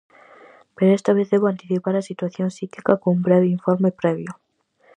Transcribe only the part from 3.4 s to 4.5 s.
informe previo.